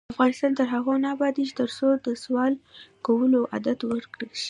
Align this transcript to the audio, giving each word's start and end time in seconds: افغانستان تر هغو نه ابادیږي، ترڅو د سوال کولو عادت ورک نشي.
افغانستان 0.13 0.51
تر 0.59 0.67
هغو 0.73 0.93
نه 1.03 1.07
ابادیږي، 1.15 1.53
ترڅو 1.61 1.87
د 2.05 2.07
سوال 2.23 2.53
کولو 3.05 3.39
عادت 3.51 3.79
ورک 3.89 4.11
نشي. 4.21 4.39